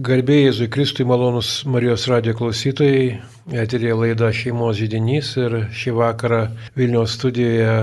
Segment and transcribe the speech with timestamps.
[0.00, 3.18] Garbėjai Jėzui Kristui malonus Marijos radijo klausytojai,
[3.52, 6.38] eterėje laida Šeimos žydinys ir šį vakarą
[6.78, 7.74] Vilniaus studijoje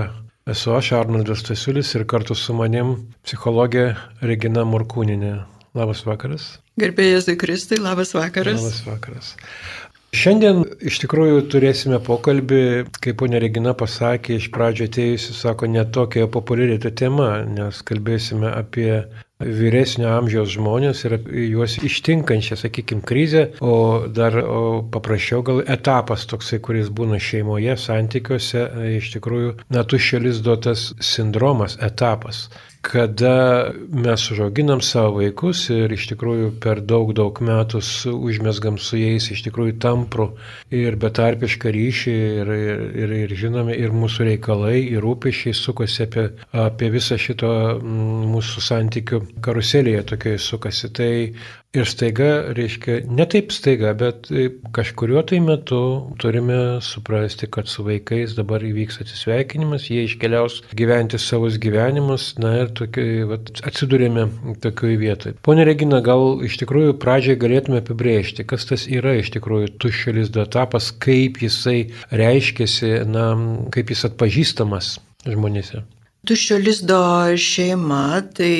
[0.50, 3.84] esu aš, Arnoldas Tasiulis ir kartu su manim psichologė
[4.24, 5.36] Regina Morkūninė.
[5.78, 6.48] Labas vakaras.
[6.80, 8.64] Garbėjai Jėzui Kristui, labas vakaras.
[8.64, 9.30] Labas vakaras.
[10.18, 12.62] Šiandien iš tikrųjų turėsime pokalbį,
[12.98, 19.04] kaip ponė Regina pasakė, iš pradžio atėjusi, sako, netokia populiari ta tema, nes kalbėsime apie
[19.38, 21.14] vyresnio amžiaus žmonės ir
[21.46, 28.64] juos ištinkančią, sakykime, krizę, o dar o paprasčiau gal etapas toksai, kuris būna šeimoje, santykiuose,
[28.98, 32.48] iš tikrųjų, na, tuščiolis duotas sindromas, etapas
[32.88, 37.82] kada mes užauginam savo vaikus ir iš tikrųjų per daug, daug metų
[38.14, 40.30] užmesgam su jais iš tikrųjų tamprų
[40.72, 46.26] ir betarpišką ryšį ir, ir, ir, ir žinome, ir mūsų reikalai, ir rūpešiai sukasi apie,
[46.64, 47.52] apie visą šito
[48.32, 50.92] mūsų santykių karuselėje tokioje sukasi.
[50.96, 51.12] Tai
[51.76, 54.30] Ir staiga, reiškia, ne taip staiga, bet
[54.72, 55.80] kažkuriuo tai metu
[56.16, 62.70] turime suprasti, kad su vaikais dabar įvyks atsisveikinimas, jie iškeliaus gyventi savus gyvenimus, na ir
[62.78, 64.24] tokiai, vat, atsidūrėme
[64.64, 65.34] tokioje vietoje.
[65.44, 70.88] Pone Regina, gal iš tikrųjų pradžiai galėtume apibrėžti, kas tas yra iš tikrųjų tuščiolis etapas,
[71.04, 73.26] kaip jisai reiškiasi, na,
[73.76, 74.94] kaip jis atpažįstamas
[75.28, 75.82] žmonėse.
[76.24, 77.02] Tuščio lizdo
[77.36, 78.56] šeima tai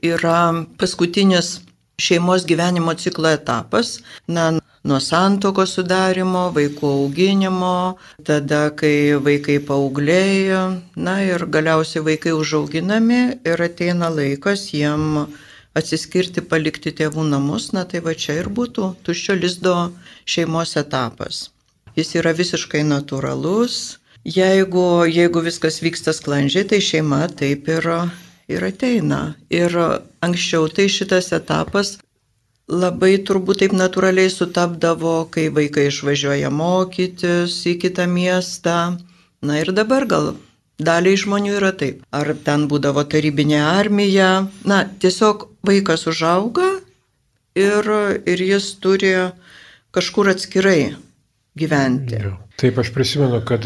[0.00, 0.38] yra
[0.80, 1.58] paskutinis
[2.00, 3.98] šeimos gyvenimo ciklo etapas.
[4.26, 4.50] Na,
[4.84, 10.62] nuo santoko sudarimo, vaikų auginimo, tada, kai vaikai paauglėjo,
[10.96, 15.26] na ir galiausiai vaikai užauginami ir ateina laikas jiem
[15.78, 19.76] atsiskirti, palikti tėvų namus, na tai va čia ir būtų tuščio lizdo
[20.28, 21.48] šeimos etapas.
[21.96, 23.98] Jis yra visiškai natūralus.
[24.22, 27.88] Jeigu, jeigu viskas vyksta sklandžiai, tai šeima taip ir
[28.56, 29.20] ir ateina.
[29.50, 29.74] Ir
[30.24, 31.96] anksčiau tai šitas etapas
[32.70, 38.78] labai turbūt taip natūraliai sutapdavo, kai vaikai išvažiuoja mokytis į kitą miestą.
[39.42, 40.34] Na ir dabar gal
[40.78, 42.02] daliai žmonių yra taip.
[42.14, 44.46] Ar ten būdavo tarybinė armija.
[44.64, 46.68] Na, tiesiog vaikas užauga
[47.58, 47.88] ir,
[48.26, 49.14] ir jis turi
[49.92, 50.94] kažkur atskirai
[51.58, 52.16] gyventi.
[52.24, 52.36] Jo.
[52.56, 53.64] Taip, aš prisimenu, kad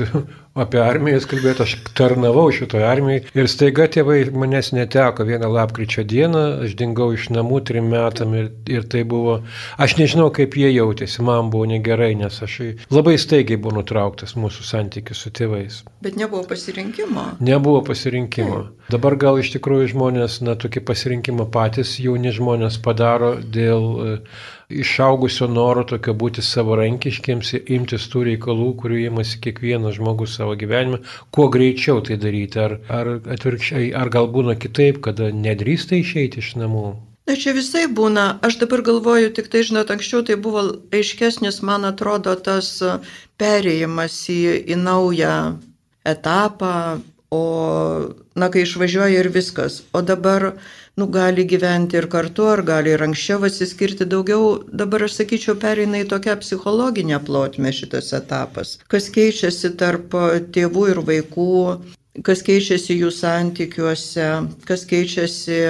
[0.56, 6.44] apie armijas kalbėti, aš tarnavau šitoje armijoje ir staiga tėvai manęs neteko vieną lapkričio dieną,
[6.64, 9.40] aš dingau iš namų trim metam ir, ir tai buvo,
[9.82, 12.56] aš nežinau, kaip jie jautėsi, man buvo negerai, nes aš
[12.94, 15.82] labai staigiai buvau nutrauktas mūsų santykius su tėvais.
[16.06, 17.28] Bet nebuvo pasirinkimo.
[17.44, 18.62] Nebuvo pasirinkimo.
[18.64, 18.90] Taip.
[18.96, 25.46] Dabar gal iš tikrųjų žmonės, na, tokį pasirinkimą patys jauni žmonės padaro dėl uh, išaugusio
[25.50, 31.48] noro tokio būti savarankiškiams ir imtis tų reikalų, kurių įmasi kiekvienas žmogus savo gyvenime, kuo
[31.52, 32.58] greičiau tai daryti.
[32.62, 36.88] Ar, ar atvirkščiai, ar gal būna kitaip, kada nedrįsta išeiti iš namų?
[37.26, 40.62] Na čia visai būna, aš dabar galvoju, tik tai žinot, anksčiau tai buvo
[40.94, 42.68] aiškesnis, man atrodo, tas
[43.42, 44.40] perėjimas į,
[44.70, 45.34] į naują
[46.06, 47.02] etapą,
[47.34, 47.42] o,
[48.38, 49.80] na, kai išvažiuoja ir viskas.
[49.90, 50.52] O dabar
[50.96, 54.62] nu, gali gyventi ir kartu, ar gali ir anksčiau atsiskirti daugiau.
[54.72, 58.78] Dabar aš sakyčiau, pereina į tokią psichologinę plotmę šitas etapas.
[58.88, 60.16] Kas keičiasi tarp
[60.56, 61.52] tėvų ir vaikų,
[62.24, 64.30] kas keičiasi jų santykiuose,
[64.68, 65.60] kas keičiasi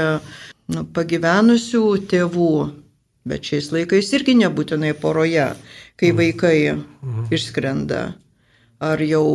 [0.75, 2.53] nu, pagyvenusių tėvų,
[3.27, 5.51] bet šiais laikais irgi nebūtinai poroje,
[5.99, 6.23] kai mhm.
[6.23, 7.31] vaikai mhm.
[7.35, 8.03] išskrenda,
[8.79, 9.27] ar jau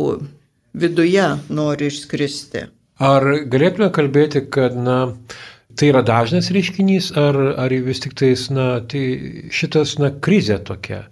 [0.72, 2.70] viduje nori išskristi.
[3.02, 5.16] Ar galėtume kalbėti, kad, na,
[5.78, 9.02] Tai yra dažnas reiškinys, ar, ar vis tik tais, na, tai
[9.54, 11.04] šitas, na, krizė tokia,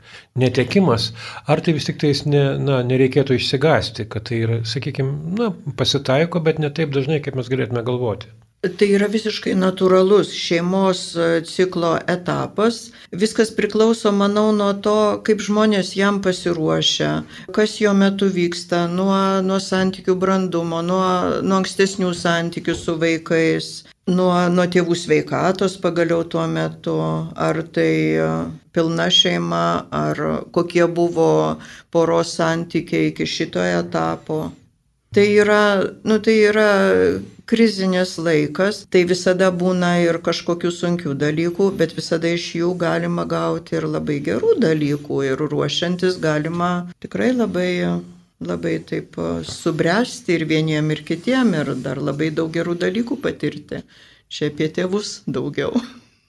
[0.42, 1.10] netekimas,
[1.50, 5.50] ar tai vis tik tais, ne, na, nereikėtų išsigasti, kad tai yra, sakykime, na,
[5.80, 8.32] pasitaiko, bet ne taip dažnai, kaip mes galėtume galvoti.
[8.60, 12.90] Tai yra visiškai natūralus šeimos e, ciklo etapas.
[13.22, 17.08] Viskas priklauso, manau, nuo to, kaip žmonės jam pasiruošia,
[17.56, 19.16] kas jo metu vyksta, nuo,
[19.46, 21.06] nuo santykių brandumo, nuo,
[21.40, 23.70] nuo ankstesnių santykių su vaikais,
[24.10, 26.96] nuo, nuo tėvų sveikatos pagaliau tuo metu,
[27.34, 28.28] ar tai e,
[28.74, 30.22] pilna šeima, ar
[30.54, 31.58] kokie buvo
[31.90, 34.48] poros santykiai iki šito etapo.
[35.10, 35.62] Tai yra,
[36.06, 36.70] nu, tai yra
[37.50, 43.74] krizinis laikas, tai visada būna ir kažkokių sunkių dalykų, bet visada iš jų galima gauti
[43.74, 46.70] ir labai gerų dalykų ir ruošiantis galima
[47.02, 47.72] tikrai labai
[48.40, 49.16] labai taip
[49.46, 53.82] subręsti ir vieniem ir kitiem ir dar labai daug gerų dalykų patirti.
[54.30, 55.74] Čia apie tėvus daugiau.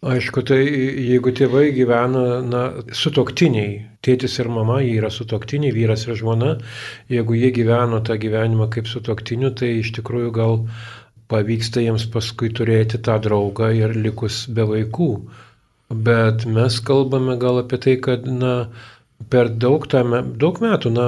[0.02, 2.62] Aišku, tai jeigu tėvai gyvena, na,
[2.98, 6.56] sutoktiniai, tėtis ir mama, jie yra sutoktiniai, vyras ir žmona,
[7.14, 10.58] jeigu jie gyveno tą gyvenimą kaip sutoktiniu, tai iš tikrųjų gal
[11.30, 15.12] pavyksta jiems paskui turėti tą draugą ir likus be vaikų
[15.94, 18.72] bet mes kalbame gal apie tai, kad, na,
[19.30, 21.06] per daug, tame, daug metų, na,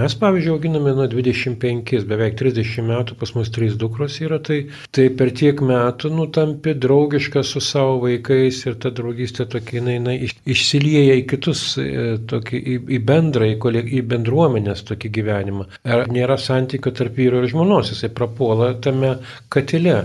[0.00, 4.60] mes pavyzdžiui auginame nuo 25, beveik 30 metų, pas mus trys dukros yra, tai,
[4.94, 9.98] tai per tiek metų, nu, tampi draugiška su savo vaikais ir ta draugystė tokia, jinai,
[10.04, 15.68] na, iš, išsilieja į kitus, e, tokį, į, į bendrą, į, į bendruomenės tokį gyvenimą.
[15.86, 19.16] Ar nėra santykio tarp vyro ir žmonos, jisai prapuola tame
[19.52, 20.04] katile.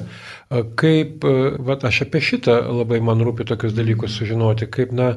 [0.79, 1.25] Kaip,
[1.67, 5.07] va, aš apie šitą labai man rūpi tokius dalykus sužinoti, kaip, na,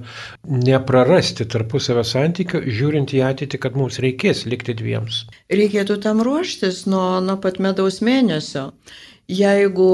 [0.48, 5.24] neprarasti tarpusavio santykio, žiūrint į ateitį, kad mums reikės likti dviems.
[5.52, 8.70] Reikėtų tam ruoštis nuo, nuo pat medaus mėnesio.
[9.28, 9.90] Jeigu,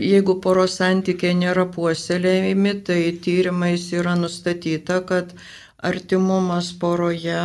[0.00, 5.34] jeigu poros santykiai nėra puoselėjami, tai tyrimais yra nustatyta, kad
[5.84, 7.42] artimumas poroje,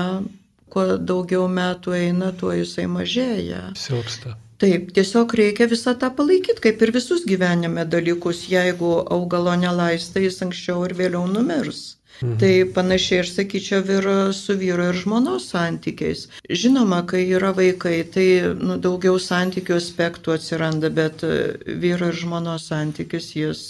[0.72, 3.66] kuo daugiau metų eina, tuo jisai mažėja.
[3.78, 4.38] Silpsta.
[4.64, 8.46] Taip, tiesiog reikia visą tą palaikyti, kaip ir visus gyvenime dalykus.
[8.48, 11.98] Jeigu augalo nelaista, jis anksčiau ir vėliau numirs.
[12.22, 12.38] Mhm.
[12.40, 16.28] Tai panašiai ir sakyčiau ir su vyru ir žmonos santykiais.
[16.50, 21.26] Žinoma, kai yra vaikai, tai nu, daugiau santykių aspektų atsiranda, bet
[21.66, 23.64] vyro ir žmonos santykis jis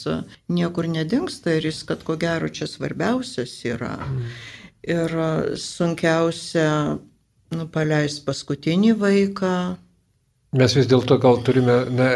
[0.50, 3.96] niekur nedingsta ir jis, kad ko gero čia svarbiausias yra.
[3.98, 4.30] Mhm.
[4.84, 5.18] Ir
[5.58, 7.00] sunkiausia
[7.56, 9.56] nu, paleisti paskutinį vaiką,
[10.54, 12.10] Mes vis dėlto gal turime, na,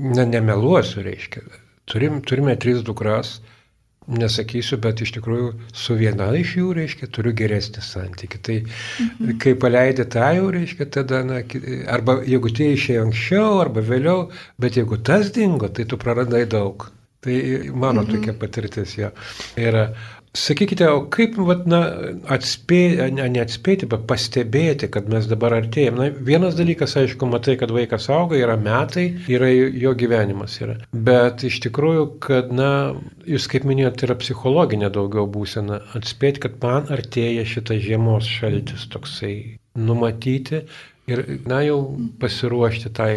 [0.00, 1.44] na nemeluosiu, reiškia,
[1.90, 3.38] turim, turime tris dukras,
[4.10, 8.40] nesakysiu, bet iš tikrųjų su viena iš jų, reiškia, turiu geresnį santykį.
[8.46, 9.34] Tai mhm.
[9.42, 11.42] kai paleidė tą jau, reiškia, tada, na,
[11.92, 14.30] arba jeigu tai išėjo anksčiau, arba vėliau,
[14.62, 16.88] bet jeigu tas dingo, tai tu praradai daug.
[17.20, 17.36] Tai
[17.76, 18.14] mano mhm.
[18.14, 19.12] tokia patirtis jo.
[19.60, 19.90] yra.
[20.30, 21.80] Sakykite, o kaip vat, na,
[22.30, 25.98] atspėti, ne, neatspėti, bet pastebėti, kad mes dabar artėjame.
[25.98, 30.54] Na, vienas dalykas, aišku, matai, kad vaikas auga, yra metai, yra jo gyvenimas.
[30.62, 30.76] Yra.
[30.94, 32.70] Bet iš tikrųjų, kad, na,
[33.26, 39.34] jūs kaip minėjote, yra psichologinė daugiau būsena, atspėti, kad man artėja šitas žiemos šaltis toksai
[39.82, 40.62] numatyti
[41.10, 41.80] ir, na, jau
[42.22, 43.10] pasiruošti tai,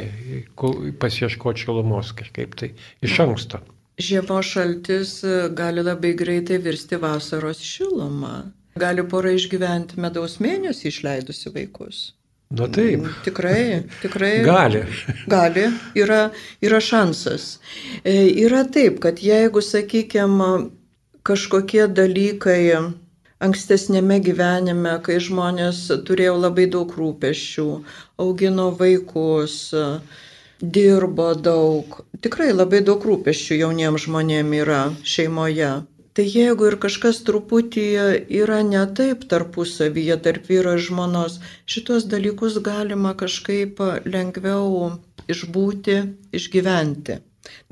[0.98, 2.74] pasieškoti šilumos kažkaip tai
[3.06, 3.62] iš anksto
[3.98, 8.52] žiemos šaltis e, gali labai greitai virsti vasaros šilumą.
[8.80, 12.04] Gali pora išgyventi medaus mėnesį išleidusi vaikus.
[12.54, 13.02] Na taip.
[13.02, 13.62] Mm, tikrai,
[14.02, 14.34] tikrai.
[14.46, 14.84] Gali.
[15.30, 15.68] Gali,
[15.98, 16.28] yra,
[16.62, 17.58] yra šansas.
[18.06, 18.14] E,
[18.46, 20.52] yra taip, kad jeigu, sakykime,
[21.26, 22.62] kažkokie dalykai
[23.44, 27.68] ankstesnėme gyvenime, kai žmonės turėjo labai daug rūpešių,
[28.22, 29.58] augino vaikus,
[30.64, 35.74] dirbo daug, tikrai labai daug rūpeščių jauniems žmonėms yra šeimoje.
[36.14, 37.84] Tai jeigu ir kažkas truputį
[38.40, 44.92] yra ne taip tarpusavyje, tarp vyro ir žmonos, šitos dalykus galima kažkaip lengviau
[45.34, 45.98] išbūti,
[46.40, 47.18] išgyventi.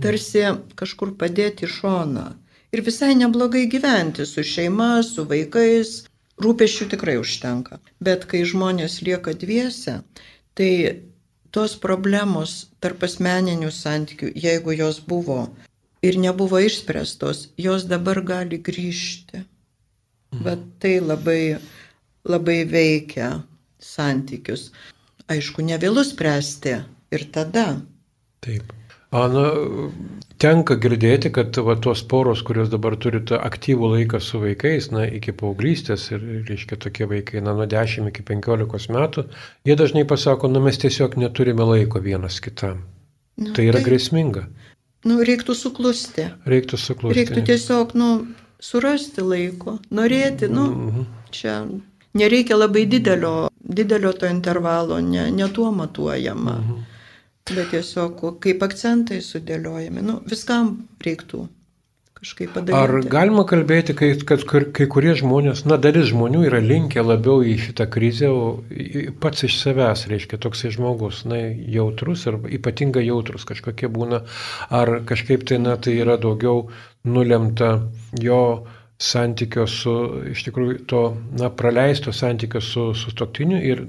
[0.03, 0.47] Tarsi
[0.79, 2.25] kažkur padėti į šoną.
[2.75, 6.01] Ir visai neblogai gyventi su šeima, su vaikais.
[6.41, 7.77] Rūpešių tikrai užtenka.
[8.01, 9.99] Bet kai žmonės lieka dviese,
[10.57, 10.71] tai
[11.55, 15.45] tos problemos tarp asmeninių santykių, jeigu jos buvo
[16.01, 19.43] ir nebuvo išspręstos, jos dabar gali grįžti.
[20.31, 20.43] Mhm.
[20.47, 21.59] Bet tai labai,
[22.25, 23.31] labai veikia
[23.81, 24.69] santykius.
[25.31, 26.77] Aišku, nevėlus spręsti
[27.11, 27.81] ir tada.
[28.43, 28.73] Taip.
[29.11, 29.47] Na,
[30.39, 35.03] tenka girdėti, kad va, tos poros, kurios dabar turi tą aktyvų laiką su vaikais, na,
[35.03, 39.25] iki paauglystės ir, reiškia, tokie vaikai, na, nuo 10 iki 15 metų,
[39.67, 42.85] jie dažnai pasako, na, mes tiesiog neturime laiko vienas kitam.
[43.41, 44.45] Nu, tai yra tai, grėsminga.
[45.11, 46.29] Nu, reiktų suklusti.
[46.47, 47.19] Reiktų suklusti.
[47.19, 48.09] Reiktų tiesiog, nu,
[48.63, 51.11] surasti laiko, norėti, nu, -hmm.
[51.35, 51.57] čia
[52.15, 56.55] nereikia labai didelio, didelio to intervalo, ne, ne tuo matuojama.
[56.55, 56.90] -hmm.
[57.49, 61.47] Bet tiesiog kaip akcentai sudėliojami, nu, viskam reiktų
[62.21, 62.77] kažkaip padaryti.
[62.77, 67.55] Ar galima kalbėti, kai, kad kai kurie žmonės, na dalis žmonių yra linkę labiau į
[67.65, 68.29] šitą krizę,
[69.23, 71.41] pats iš savęs, reiškia, toksai žmogus, na,
[71.77, 74.21] jautrus ar ypatingai jautrus kažkokie būna,
[74.69, 76.67] ar kažkaip tai, na, tai yra daugiau
[77.09, 77.73] nulemta
[78.21, 78.43] jo
[79.01, 79.93] santykio su,
[80.31, 81.01] iš tikrųjų, to,
[81.39, 83.83] na, praleisto santykio su, su toktiniu ir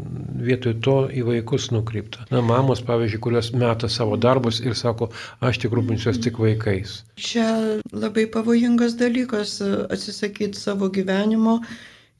[0.46, 2.24] vietoj to į vaikus nukreipta.
[2.32, 5.10] Na, mamos, pavyzdžiui, kurios meta savo darbus ir sako,
[5.44, 7.02] aš tik rūpinsiuos tik vaikais.
[7.20, 7.46] Čia
[7.92, 11.60] labai pavojingas dalykas atsisakyti savo gyvenimo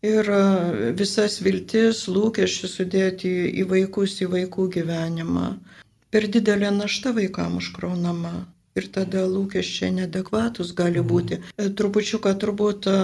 [0.05, 0.29] ir
[0.99, 3.33] visas viltis, lūkesčius sudėti
[3.63, 5.53] į vaikus, į vaikų gyvenimą.
[6.13, 8.52] Per didelė našta vaikam užkraunama.
[8.73, 11.09] Ir tada lūkesčiai nedekvatus gali mhm.
[11.11, 11.39] būti.
[11.61, 12.97] E, trupučiuką turbūt e,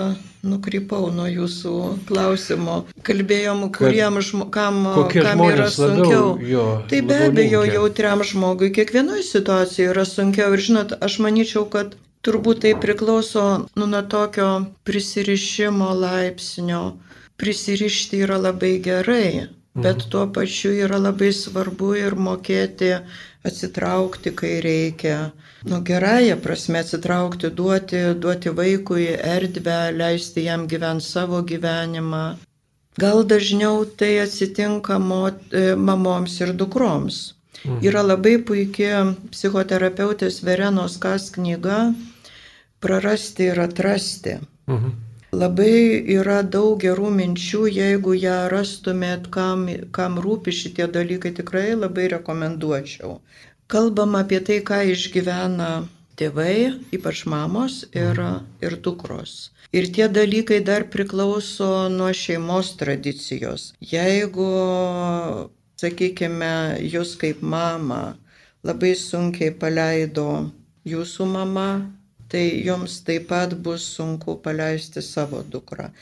[0.48, 1.74] nukrypau nuo jūsų
[2.08, 2.80] klausimo.
[3.04, 4.80] Kalbėjom, kuriem, žmo, kam,
[5.12, 6.34] kam yra sunkiau.
[6.34, 10.52] Labiau, jo, tai be abejo, jautriam žmogui kiekvienoje situacijoje yra sunkiau.
[10.56, 13.42] Ir žinot, aš manyčiau, kad Turbūt tai priklauso
[13.78, 14.48] nu, nuo tokio
[14.88, 16.80] prisirišimo laipsnio.
[17.38, 19.46] Prisirišti yra labai gerai,
[19.84, 22.90] bet tuo pačiu yra labai svarbu ir mokėti
[23.46, 25.18] atsitraukti, kai reikia.
[25.64, 32.36] Nu, gerąją prasme atsitraukti, duoti, duoti vaikui erdvę, leisti jam gyventi savo gyvenimą.
[32.98, 37.34] Gal dažniau tai atsitinka mot, e, mamoms ir dukroms.
[37.64, 37.80] Mhm.
[37.88, 41.94] Yra labai puikia psichoterapeutės Verenos Kas knyga
[42.80, 44.38] Prarasti ir atrasti.
[44.66, 44.90] Mhm.
[45.32, 52.06] Labai yra daug gerų minčių, jeigu ją rastumėt, kam, kam rūpi šitie dalykai, tikrai labai
[52.14, 53.18] rekomenduočiau.
[53.68, 55.70] Kalbam apie tai, ką išgyvena
[56.16, 58.16] tėvai, ypač mamos ir,
[58.64, 59.50] ir dukros.
[59.76, 63.74] Ir tie dalykai dar priklauso nuo šeimos tradicijos.
[63.84, 64.48] Jeigu,
[65.76, 68.16] sakykime, jūs kaip mama
[68.64, 70.48] labai sunkiai paleido
[70.88, 71.68] jūsų mama,
[72.32, 75.92] tai joms taip pat bus sunku paleisti savo dukrą.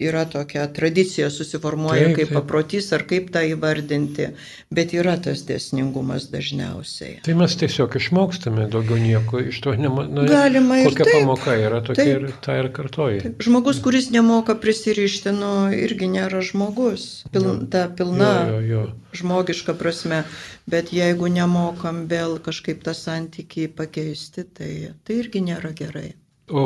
[0.00, 2.36] Yra tokia tradicija susiformuoja taip, kaip taip.
[2.38, 4.30] paprotys ar kaip tą įvardinti,
[4.72, 7.18] bet yra tas desningumas dažniausiai.
[7.26, 11.56] Tai mes tiesiog išmokstame daugiau nieko iš to, nema, na, galima ir kokia taip, pamoka
[11.58, 13.20] yra tokia taip, ir tą ir kartoji.
[13.26, 13.44] Taip.
[13.44, 18.86] Žmogus, kuris nemoka prisirišti, nu, irgi nėra žmogus, pil, ta pilna jo, jo, jo.
[19.20, 20.24] žmogiška prasme.
[20.70, 24.72] Bet jeigu nemokam vėl kažkaip tą santykį pakeisti, tai,
[25.04, 26.12] tai irgi nėra gerai.
[26.50, 26.64] O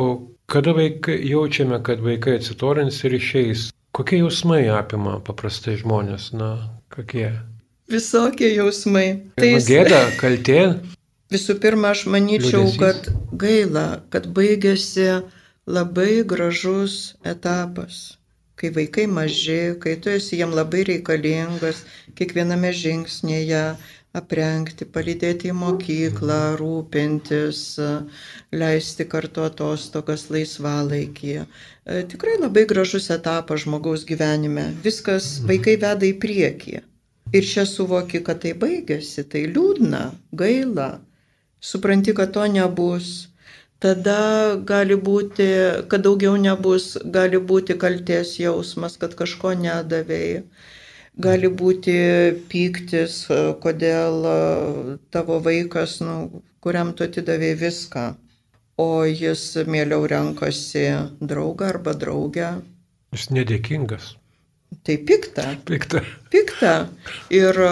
[0.51, 6.33] kada vaikai, jaučiame, kad vaikai atsitorins ir išeis, kokie jausmai apima paprastai žmonės?
[6.37, 6.51] Na,
[6.95, 7.31] kokie?
[7.93, 9.07] Visokie jausmai.
[9.41, 10.61] Tai gėda, kaltė.
[11.33, 12.81] Visų pirma, aš manyčiau, liūdėsys.
[12.81, 15.09] kad gaila, kad baigėsi
[15.67, 18.05] labai gražus etapas
[18.65, 21.83] kai vaikai maži, kai tu esi jiem labai reikalingas,
[22.19, 23.63] kiekviename žingsnėje
[24.15, 27.61] aprengti, palydėti į mokyklą, rūpintis,
[28.55, 31.35] leisti kartu atostogas laisvalaikį.
[31.43, 34.71] E, tikrai labai gražus etapas žmogaus gyvenime.
[34.87, 36.81] Viskas vaikai veda į priekį.
[37.35, 40.91] Ir čia suvoki, kad tai baigėsi, tai liūdna, gaila.
[41.65, 43.15] Supranti, kad to nebus
[43.85, 45.47] tada gali būti,
[45.93, 50.45] kad daugiau nebus, gali būti kalties jausmas, kad kažko nedavėjai.
[51.15, 51.95] Gali būti
[52.51, 53.21] pyktis,
[53.63, 54.27] kodėl
[55.15, 58.05] tavo vaikas, nu, kuriam tu atidavėjai viską,
[58.83, 60.89] o jis mieliau renkasi
[61.23, 62.51] draugą arba draugę.
[63.15, 64.17] Jis nedėkingas.
[64.83, 65.53] Tai pikta.
[65.69, 66.03] Pikta.
[66.35, 66.73] Pikta.
[67.31, 67.63] Ir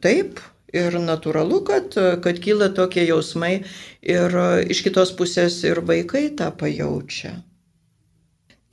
[0.00, 0.40] taip,
[0.76, 3.62] Ir natūralu, kad, kad kyla tokie jausmai
[4.04, 4.34] ir
[4.68, 7.38] iš kitos pusės ir vaikai tą pajaučia.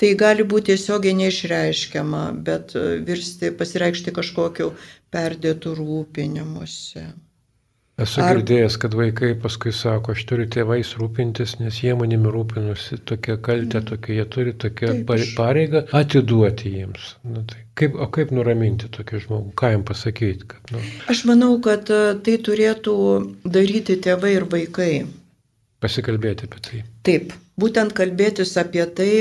[0.05, 2.75] Tai gali būti tiesiogiai neišreiškiama, bet
[3.07, 4.67] virsti, pasireikšti kažkokiu
[5.09, 7.07] perdėtų rūpinimuose.
[8.05, 8.35] Esu Ar...
[8.35, 13.79] girdėjęs, kad vaikai paskui sako, aš turiu tėvais rūpintis, nes jie manimi rūpinusi, tokia kaltė,
[13.79, 13.88] mm.
[13.89, 14.93] tokia, jie turi tokią
[15.39, 17.07] pareigą atiduoti jiems.
[17.24, 20.51] Na, tai kaip, o kaip nuraminti tokį žmogų, ką jam pasakyti?
[20.53, 20.83] Kad, nu...
[21.15, 22.95] Aš manau, kad e, tai turėtų
[23.57, 24.91] daryti tėvai ir vaikai.
[25.81, 26.85] Pasikalbėti apie tai.
[27.09, 29.12] Taip, būtent kalbėtis apie tai,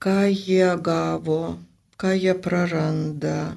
[0.00, 1.58] ką jie gavo,
[2.00, 3.56] ką jie praranda.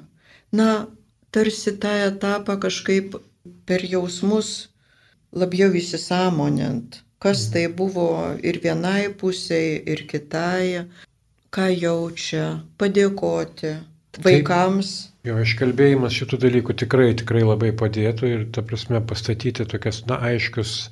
[0.52, 0.86] Na,
[1.30, 3.16] tarsi tą etapą kažkaip
[3.66, 4.68] per jausmus
[5.32, 10.84] labiau įsisamonint, kas tai buvo ir vienai pusiai, ir kitai,
[11.54, 12.46] ką jaučia,
[12.78, 13.74] padėkoti
[14.22, 14.92] vaikams.
[15.08, 15.10] Taip.
[15.24, 20.90] Jo iškalbėjimas šitų dalykų tikrai, tikrai labai padėtų ir, ta prasme, pastatyti tokias, na, aiškius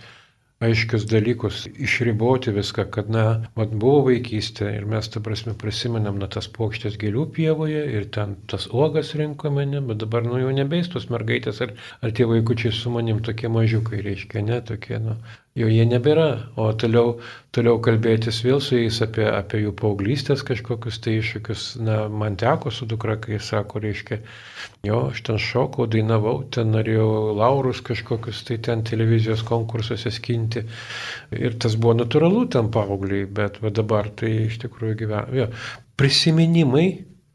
[0.62, 3.25] aiškius dalykus, išriboti viską, kad, na,
[3.59, 8.37] mat buvo vaikystė ir mes, ta prasme, prisimenam, na, tas pokštės gėlių pievoje ir ten
[8.52, 12.75] tas uogas rinkome, ne, bet dabar, nu, jau nebeis tos mergaitės ar, ar tie vaikučiai
[12.76, 15.19] su manim tokie mažiukai, reiškia, ne, tokie, nu,
[15.59, 17.18] jau jie nebėra, o toliau,
[17.52, 21.66] toliau kalbėtis vėl su jais apie, apie jų paauglystės kažkokius tai iššūkius.
[21.85, 24.23] Na, man teko su dukra, kai sako, reiškia,
[24.88, 30.64] jo, aš ten šokau, dainavau, ten norėjau laurus kažkokius tai ten televizijos konkursuose skinti.
[31.37, 35.50] Ir tas buvo natūralu tam paaugliai, bet va, dabar tai iš tikrųjų gyvena.
[36.00, 36.87] Prisiminimai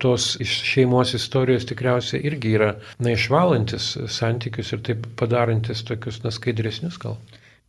[0.02, 6.34] tos iš šeimos istorijos tikriausiai irgi yra, na, išvalantis santykius ir taip padarantis tokius, na,
[6.34, 7.18] skaidresnius gal.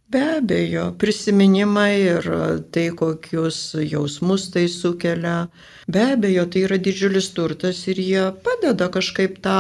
[0.08, 2.26] Be abejo, prisiminimai ir
[2.72, 5.50] tai, kokius jausmus tai sukelia.
[5.86, 9.58] Be abejo, tai yra didžiulis turtas ir jie padeda kažkaip tą,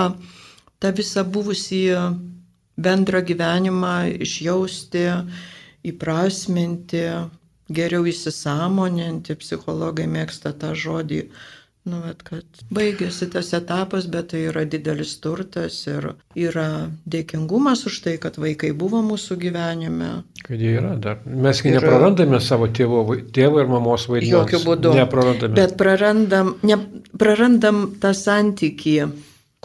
[0.80, 1.82] tą visą buvusį
[2.80, 3.92] bendrą gyvenimą
[4.24, 5.04] išjausti,
[5.92, 7.04] įprasminti,
[7.68, 9.36] geriau įsisamoninti.
[9.44, 11.26] Psichologai mėgsta tą žodį
[11.88, 16.66] Nu, vat, kad baigėsi tas etapas, bet tai yra didelis turtas ir yra
[17.08, 20.10] dėkingumas už tai, kad vaikai buvo mūsų gyvenime.
[20.44, 21.22] Kad jie yra dar.
[21.24, 21.78] Mes ir...
[21.78, 23.04] neprarandame savo tėvo,
[23.34, 24.34] tėvo ir mamos vaidmens.
[24.34, 24.92] Jokių būdų.
[24.98, 25.56] Neprarandame.
[25.56, 26.78] Bet prarandam, ne,
[27.20, 28.98] prarandam tą santykį,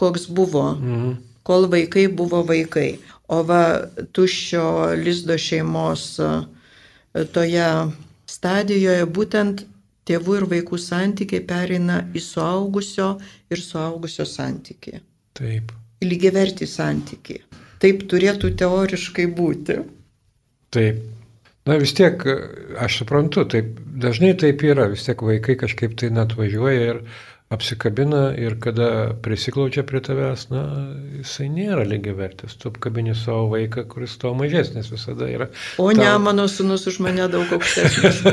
[0.00, 1.12] koks buvo, mhm.
[1.44, 2.94] kol vaikai buvo vaikai.
[3.34, 3.62] O va
[4.16, 4.64] tuščio
[5.00, 6.08] lizdo šeimos
[7.36, 7.68] toje
[8.28, 9.64] stadijoje būtent
[10.08, 13.14] tėvų ir vaikų santykiai pereina į suaugusio
[13.52, 15.00] ir suaugusio santykį.
[15.38, 15.72] Taip.
[16.04, 17.38] Lygiavertį santykį.
[17.82, 19.80] Taip turėtų teoriškai būti.
[20.74, 21.02] Taip.
[21.64, 22.20] Na vis tiek,
[22.76, 26.98] aš suprantu, taip, dažnai taip yra, vis tiek vaikai kažkaip tai net važiuoja ir
[27.54, 28.88] apsikabina ir kada
[29.24, 30.64] prisiklaučia prie tavęs, na,
[31.20, 32.58] jisai nėra lygiai vertis.
[32.60, 35.50] Tu apkabini savo vaiką, kuris tavo mažesnis visada yra.
[35.78, 36.02] O tau...
[36.02, 38.22] ne, mano sunus už mane daug aukštesnis.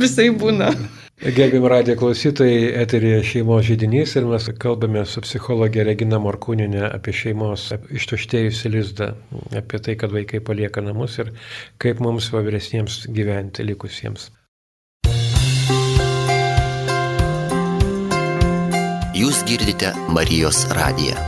[0.00, 0.74] Visai būna.
[1.20, 7.66] Gerbim radijo klausytojai, eterija šeimos žydinys ir mes kalbame su psichologė Regina Morkūninė apie šeimos
[7.92, 9.10] ištuštėjusi lizdą,
[9.60, 11.34] apie tai, kad vaikai palieka namus ir
[11.82, 14.30] kaip mums vyresniems gyventi likusiems.
[19.20, 21.18] Jūs girdite Marijos radiją.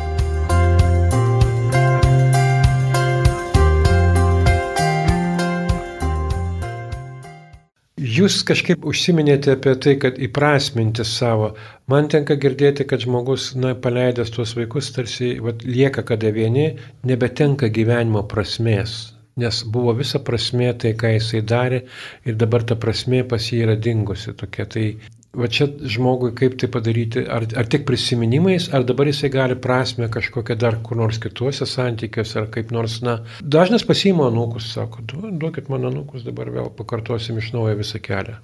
[8.14, 11.52] Jūs kažkaip užsiminėte apie tai, kad įprasminti savo.
[11.92, 16.68] Man tenka girdėti, kad žmogus, na, paleidęs tuos vaikus, tarsi vat, lieka kada vieni,
[17.04, 19.00] nebetenka gyvenimo prasmės.
[19.42, 21.84] Nes buvo visa prasmė tai, ką jisai darė
[22.25, 24.70] ir dabar ta prasmė pas jį yra dingusi tokia.
[24.76, 24.87] Tai
[25.32, 30.10] Va čia žmogui kaip tai padaryti, ar, ar tik prisiminimais, ar dabar jisai gali prasme
[30.12, 35.72] kažkokią dar kur nors kituose santykiuose, ar kaip nors, na, dažnas pasiima anūkus, sako, duokit
[35.72, 38.36] man anūkus, dabar vėl pakartosim iš naujo visą kelią.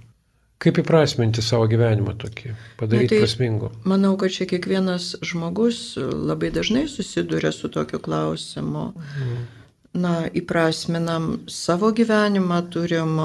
[0.59, 3.71] Kaip įprasminti savo gyvenimą tokį, padaryti Na, tai, prasmingu?
[3.87, 8.89] Manau, kad čia kiekvienas žmogus labai dažnai susiduria su tokiu klausimu.
[8.97, 9.47] Mm
[9.95, 13.19] na, įprasminam savo gyvenimą, turim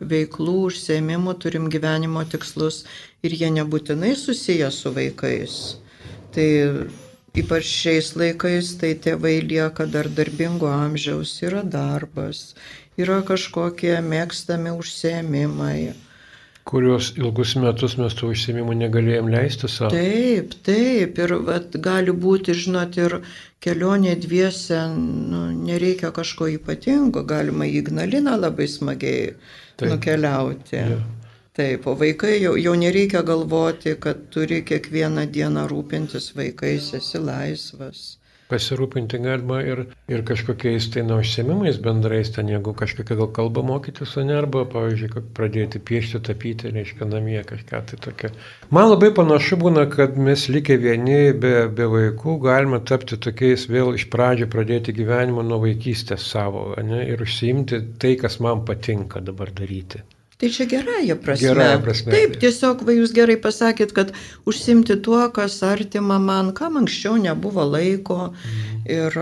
[0.00, 2.84] veiklų, užsiemimų, turim gyvenimo tikslus
[3.22, 5.78] ir jie nebūtinai susiję su vaikais.
[6.34, 6.48] Tai
[7.38, 12.54] ypač šiais laikais, tai tėvai lieka dar darbingo amžiaus, yra darbas,
[12.98, 15.94] yra kažkokie mėgstami užsiemimai
[16.68, 19.90] kuriuos ilgus metus mes tų užsiemimų negalėjom leisti savo.
[19.94, 23.18] Taip, taip, ir vat, gali būti, žinot, ir
[23.64, 29.88] kelionė dviese, nu, nereikia kažko ypatingo, galima į Ignaliną labai smagiai taip.
[29.94, 30.76] nukeliauti.
[30.76, 31.00] Ja.
[31.58, 38.17] Taip, o vaikai jau, jau nereikia galvoti, kad turi kiekvieną dieną rūpintis vaikais, esi laisvas
[38.50, 44.16] pasirūpinti galima ir, ir kažkokiais tai na užsiemimais bendrais, ten jeigu kažkokią gal kalbą mokytis,
[44.16, 48.32] o ne arba, pavyzdžiui, pradėti piešti, tapyti, reiškia, namie kažką tai tokia.
[48.74, 53.94] Man labai panašu būna, kad mes likę vieni be, be vaikų galime tapti tokiais vėl
[53.98, 59.52] iš pradžių pradėti gyvenimą nuo vaikystės savo ne, ir užsiimti tai, kas man patinka dabar
[59.54, 60.04] daryti.
[60.38, 61.48] Tai čia gerąją prasme.
[61.48, 62.12] Gerąją prasme.
[62.12, 64.12] Taip, tiesiog va, jūs gerai pasakėt, kad
[64.46, 68.30] užsimti tuo, kas artima man, kam anksčiau nebuvo laiko.
[68.30, 68.86] Mhm.
[68.86, 69.18] Ir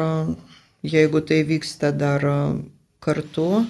[0.84, 2.22] jeigu tai vyksta dar
[3.00, 3.64] kartu,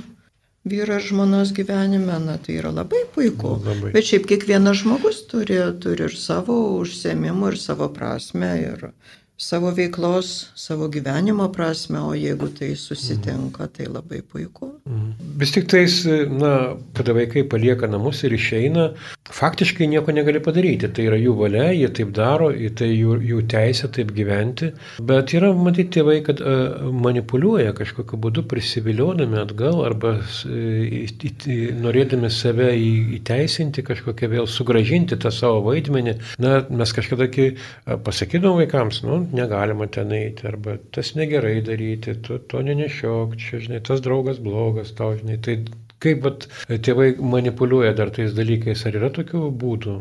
[0.67, 3.61] vyras žmonos gyvenime, na tai yra labai puiku.
[3.63, 3.93] Labai.
[3.95, 8.51] Bet šiaip kiekvienas žmogus turi, turi ir savo užsiemimų, ir savo prasme.
[8.65, 8.89] Ir
[9.39, 13.73] savo veiklos, savo gyvenimo prasme, o jeigu tai susitinka, mhm.
[13.77, 14.71] tai labai puiku.
[14.89, 15.13] Mhm.
[15.37, 18.87] Vis tik tais, na, kada vaikai palieka namus ir išeina,
[19.29, 20.89] faktiškai nieko negali padaryti.
[20.89, 24.71] Tai yra jų valia, jie taip daro, tai jų, jų teisė taip gyventi.
[25.05, 31.37] Bet yra, matyti, tėvai, kad uh, manipuliuoja kažkokiu būdu, prisiviliodami atgal arba uh,
[31.85, 32.73] norėdami save
[33.21, 36.17] įteisinti, kažkokią vėl sugražinti tą savo vaidmenį.
[36.41, 37.69] Na, mes kažkada uh,
[38.07, 43.81] pasakydom vaikams, nu, negalima ten eiti, arba tas negerai daryti, tu to nenešiok, čia, žinai,
[43.87, 45.59] tas draugas blogas, tau, žinai, tai
[46.03, 49.97] kaip vat, tėvai manipuliuoja dar tais dalykais, ar yra tokių būdų,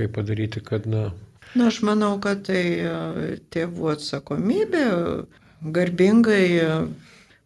[0.00, 1.10] kaip padaryti, kad, na.
[1.54, 2.96] Na, aš manau, kad tai e,
[3.50, 4.84] tėvų atsakomybė
[5.74, 6.44] garbingai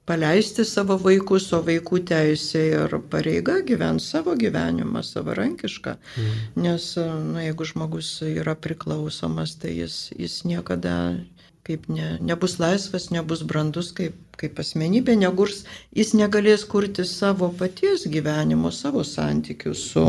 [0.05, 5.97] paleisti savo vaikus, o vaikų teisė ir pareiga gyventi savo gyvenimą savarankišką.
[5.97, 6.43] Mm.
[6.67, 10.97] Nes, na, jeigu žmogus yra priklausomas, tai jis, jis niekada
[11.65, 15.63] kaip ne, nebus laisvas, nebus brandus kaip, kaip asmenybė, negurs,
[15.97, 20.05] jis negalės kurti savo paties gyvenimo, savo santykių su,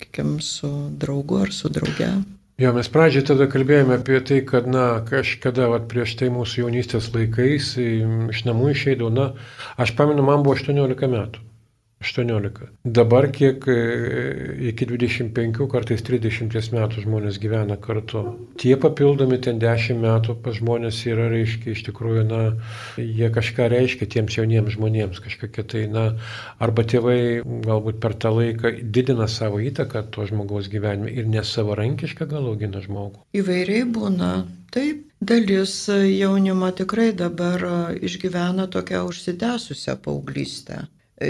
[0.00, 0.72] kiek, su
[1.02, 2.14] draugu ar su drauge.
[2.60, 7.08] Jo, mes pradžioje tada kalbėjome apie tai, kad, na, kažkada, vat, prieš tai mūsų jaunystės
[7.14, 9.30] laikais iš namų išeidau, na,
[9.80, 11.40] aš pamenu, man buvo 18 metų.
[12.02, 12.68] 18.
[12.84, 13.76] Dabar kiek e,
[14.68, 18.24] iki 25, kartais 30 metų žmonės gyvena kartu.
[18.60, 22.40] Tie papildomi ten 10 metų pas žmonės yra, reiškia, iš tikrųjų, na,
[22.98, 26.08] jie kažką reiškia tiems jauniems žmonėms, kažkokie tai, na,
[26.62, 32.50] arba tėvai galbūt per tą laiką didina savo įtaką to žmogaus gyvenime ir nesavarankišką gal
[32.50, 33.22] augina žmogų.
[33.38, 34.32] Įvairiai būna.
[34.72, 37.60] Taip, dalis jaunimo tikrai dabar
[38.00, 40.86] išgyvena tokią užsitęsusią paauglystę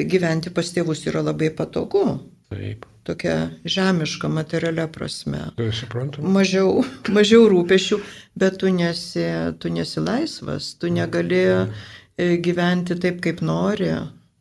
[0.08, 2.04] gyventi pas tėvus yra labai patogu.
[2.52, 2.86] Taip.
[3.02, 5.40] Tokia žemiška materialia prasme.
[5.56, 6.22] Tai suprantu.
[6.22, 6.84] Mažiau,
[7.16, 7.98] mažiau rūpešių,
[8.38, 9.24] bet tu nesi,
[9.58, 13.90] tu nesi laisvas, tu negali e, gyventi taip, kaip nori.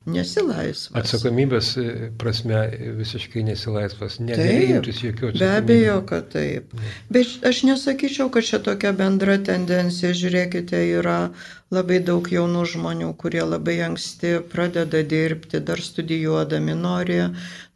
[0.09, 0.95] Nesi laisvas.
[0.97, 1.83] Atsakomybės e,
[2.17, 2.63] prasme
[2.97, 5.43] visiškai nesilaisvas, negali imtis jokių atsakomybės.
[5.43, 6.71] Be abejo, kad taip.
[7.13, 11.19] Bet aš nesakyčiau, kad čia tokia bendra tendencija, žiūrėkite, yra
[11.69, 17.19] labai daug jaunų žmonių, kurie labai anksti pradeda dirbti, dar studijuodami, nori,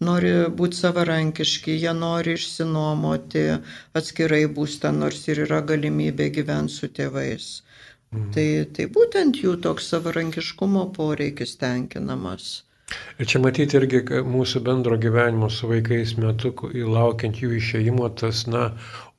[0.01, 3.45] nori būti savarankiški, jie nori išsinuomoti
[4.01, 7.53] atskirai būstą, nors ir yra galimybė gyventi su tėvais.
[8.15, 8.29] Mhm.
[8.35, 8.47] Tai,
[8.77, 12.53] tai būtent jų toks savarankiškumo poreikis tenkinamas.
[13.17, 13.99] Ir čia matyti irgi
[14.29, 16.51] mūsų bendro gyvenimo su vaikais metu,
[16.95, 18.67] laukiant jų išėjimo, tas, na,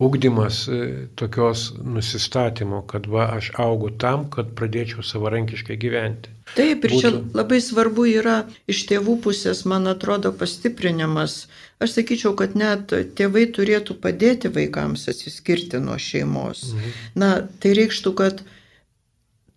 [0.07, 0.79] ugdymas e,
[1.19, 6.35] tokios nusistatymo, kad va, aš augu tam, kad pradėčiau savarankiškai gyventi.
[6.55, 7.01] Taip, ir Būtų...
[7.03, 8.37] čia labai svarbu yra
[8.71, 11.47] iš tėvų pusės, man atrodo, pastiprinimas.
[11.83, 16.69] Aš sakyčiau, kad net tėvai turėtų padėti vaikams atsiskirti nuo šeimos.
[16.71, 16.95] Mhm.
[17.19, 18.47] Na, tai reikštų, kad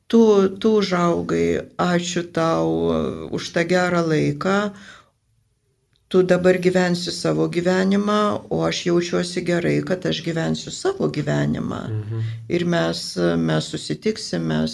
[0.10, 0.22] tu,
[0.58, 2.96] tu užaugai, ačiū tau uh,
[3.30, 4.56] už tą gerą laiką,
[6.10, 11.82] tu dabar gyvensi savo gyvenimą, o aš jaučiuosi gerai, kad aš gyvensiu savo gyvenimą.
[11.90, 12.24] Mhm.
[12.50, 13.04] Ir mes,
[13.38, 14.74] mes susitiksim, mes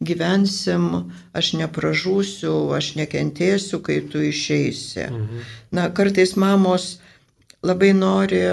[0.00, 5.08] gyvensim, aš nepražūsiu, aš nekentėsiu, kai tu išeisi.
[5.10, 5.44] Mhm.
[5.74, 7.00] Na, kartais mamos
[7.66, 8.44] labai nori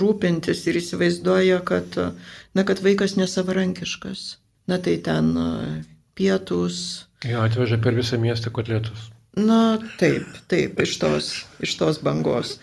[0.00, 2.00] rūpintis ir įsivaizduoja, kad,
[2.56, 5.32] na, kad vaikas nesavarankiškas na tai ten
[6.18, 7.06] pietus.
[7.26, 9.08] Jo, atveža per visą miestą kotletus.
[9.38, 12.56] Na taip, taip, iš tos, iš tos bangos.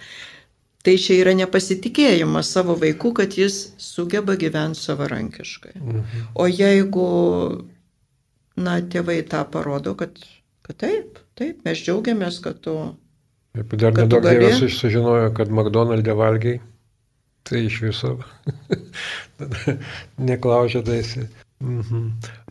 [0.85, 5.73] Tai čia yra nepasitikėjimas savo vaiku, kad jis sugeba gyventi savarankiškai.
[5.79, 6.27] Mhm.
[6.35, 7.07] O jeigu,
[8.59, 10.19] na, tėvai tą parodo, kad,
[10.67, 12.75] kad taip, taip, mes džiaugiamės, kad tu...
[13.55, 16.59] Ir dar nedaug dievas sužinojo, kad McDonald'e valgiai,
[17.47, 18.17] tai iš viso
[20.29, 21.23] neklaužia daisi.
[21.63, 22.07] Mhm.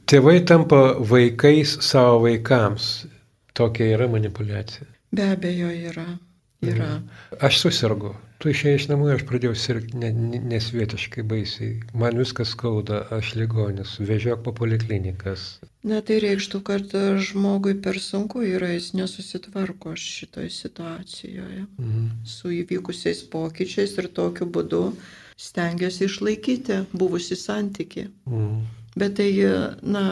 [0.08, 3.06] Tėvai tampa vaikais savo vaikams.
[3.54, 4.86] Tokia yra manipulacija.
[5.14, 6.06] Be abejo yra.
[6.62, 6.88] yra.
[6.96, 7.10] Mhm.
[7.40, 8.14] Aš susirgu.
[8.42, 10.10] Tu išėjai iš namų, aš pradėjau sirgti ne,
[10.50, 11.76] nesvietiškai baisiai.
[11.96, 15.44] Man viskas skauda, aš ligonis, vežiok po poliklinikas.
[15.86, 16.92] Na tai reikštų, kad
[17.28, 22.06] žmogui per sunku yra, jis nesusitvarko šitoje situacijoje mhm.
[22.36, 24.86] su įvykusiais pokyčiais ir tokiu būdu
[25.40, 28.08] stengiasi išlaikyti buvusi santyki.
[28.28, 28.64] Mhm.
[28.98, 29.30] Bet tai,
[29.82, 30.04] na,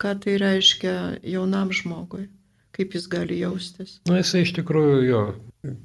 [0.00, 2.26] ką tai reiškia jaunam žmogui,
[2.76, 3.98] kaip jis gali jaustis?
[4.08, 5.22] Na, jisai iš tikrųjų jo,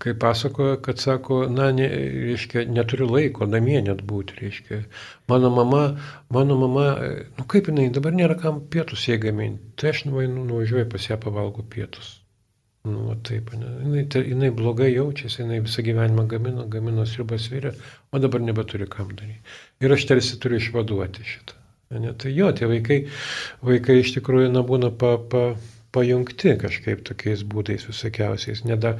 [0.03, 1.87] kaip pasakoja, kad sako, na, ne,
[2.27, 4.81] reiškia, neturiu laiko namie net būti, reiškia.
[5.31, 5.81] Mano mama,
[6.35, 6.85] mano mama,
[7.39, 11.63] nu kaip jinai, dabar nėra kam pietus jie gaminti, tai aš nuvažiuoju pas ją pavalgo
[11.75, 12.17] pietus.
[12.85, 13.71] Nu, va, taip, ne.
[13.81, 17.71] jinai, ta, jinai blogai jaučiasi, jinai visą gyvenimą gamino, gamino sriubas vyrę,
[18.13, 19.41] o dabar nebeturi kam daryti.
[19.81, 21.64] Ir aš tarsi turiu išvaduoti šitą.
[21.93, 22.97] Ne, tai jo, tie vaikai,
[23.63, 25.43] vaikai iš tikrųjų nebūna pa, pa,
[25.95, 28.63] pajungti kažkaip tokiais būdais visokiausiais.
[28.67, 28.95] Neda,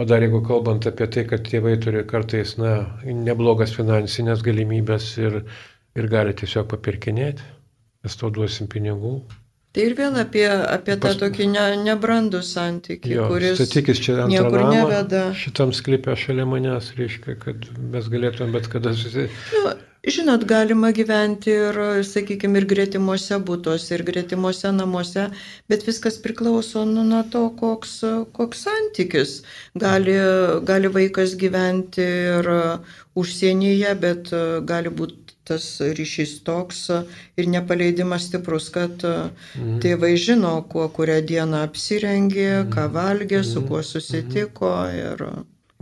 [0.00, 2.72] o dar jeigu kalbant apie tai, kad tėvai turi kartais na,
[3.04, 5.42] neblogas finansinės galimybės ir,
[5.98, 7.46] ir gali tiesiog papirkinėti,
[8.02, 9.18] mes tau duosim pinigų.
[9.72, 11.20] Tai ir vėl apie, apie tą Pas...
[11.22, 15.22] tokį ne, nebrandų santykį, jo, kuris statykis čia ant niekur neveda.
[15.38, 19.56] Šitam sklypė šalia manęs, reiškia, kad mes galėtume bet kada susitikti.
[19.64, 25.28] Nu, Žinot, galima gyventi ir, sakykime, ir gretimuose būtuose, ir gretimuose namuose,
[25.70, 27.92] bet viskas priklauso nu, nuo to, koks,
[28.34, 29.36] koks santykis.
[29.78, 30.16] Gali,
[30.66, 32.50] gali vaikas gyventi ir
[33.14, 34.34] užsienyje, bet
[34.66, 35.64] gali būti tas
[35.98, 36.82] ryšys toks
[37.36, 39.78] ir nepaleidimas stiprus, kad mhm.
[39.84, 43.88] tėvai žino, kuo kurią dieną apsirengė, ką valgė, su kuo mhm.
[43.94, 44.76] susitiko.
[45.02, 45.26] Ir...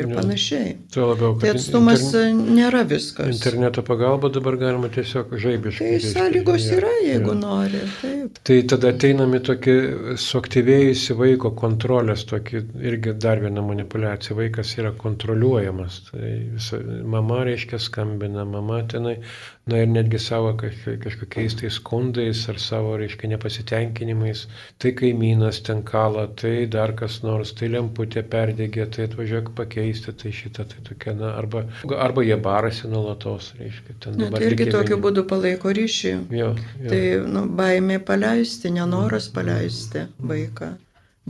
[0.00, 0.16] ir Jo.
[0.18, 0.72] panašiai.
[0.94, 3.28] Tuo labiau, Tai kad atstumas interne- nėra viskas.
[3.34, 5.78] interneto pagalba dabar galima tiesiog žaibiškai.
[5.78, 7.38] Tai reiškia, sąlygos jo, yra, jeigu jo.
[7.40, 7.82] nori.
[8.02, 8.38] Taip.
[8.44, 9.76] Tai tada ateinam į tokį
[10.24, 14.36] suaktyvėjusi vaiko kontrolės, tokį irgi dar vieną manipulaciją.
[14.40, 16.00] Vaikas yra kontroliuojamas.
[16.10, 19.18] Tai visa, mama reiškia skambina, mama tenai,
[19.66, 24.46] na ir netgi savo kažk- kažkokiais tai skundais ar savo, reiškia, nepasitenkinimais.
[24.78, 30.32] Tai kaimynas ten kala, tai dar kas nors, tai lemputė perdegė, tai atvažiuok pakeisti, tai
[30.32, 31.64] šitą, tai tokia, na, arba,
[31.98, 35.04] arba jie barasi nuolatos, reiškia, ten Na, dabar tai irgi tokiu vieni.
[35.06, 36.14] būdu palaiko ryšį.
[36.40, 36.50] Jo,
[36.82, 36.88] jo.
[36.90, 37.02] Tai
[37.36, 40.72] nu, baimė paleisti, nenoras paleisti vaiką.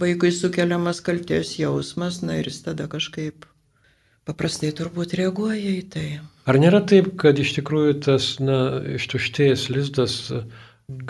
[0.00, 3.44] Vaikui sukeliamas kalties jausmas, na ir jis tada kažkaip
[4.30, 6.08] paprastai turbūt reaguoja į tai.
[6.48, 8.58] Ar nėra taip, kad iš tikrųjų tas na,
[8.96, 10.16] ištuštėjęs lizdas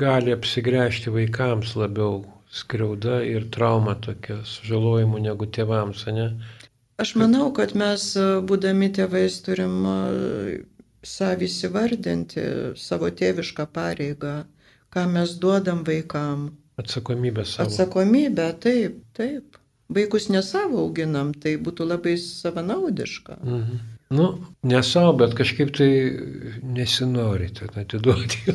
[0.01, 6.27] gali apsigręžti vaikams labiau skriauda ir trauma tokia, sužalojimu negu tėvams, ne?
[7.01, 8.11] Aš manau, kad mes,
[8.49, 9.77] būdami tėvais, turim
[11.07, 12.43] savį įsivardinti
[12.77, 14.35] savo tėvišką pareigą,
[14.93, 16.51] ką mes duodam vaikam.
[16.81, 17.71] Atsakomybę savo.
[17.71, 19.60] Atsakomybę, taip, taip.
[19.91, 23.41] Vaikus ne savo auginam, tai būtų labai savanaudiška.
[23.43, 23.81] Mhm.
[24.11, 24.27] Nu,
[24.67, 25.91] ne savo, bet kažkaip tai
[26.63, 28.41] nesinori ten atiduoti.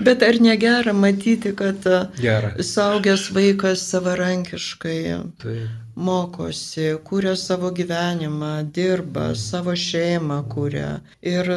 [0.00, 1.84] Bet ar negera matyti, kad
[2.20, 2.54] Gera.
[2.62, 5.00] saugęs vaikas savarankiškai
[5.42, 5.56] Tai,
[6.08, 10.88] mokosi, kūrė savo gyvenimą, dirba, savo šeimą kūrė.
[11.20, 11.52] Ir,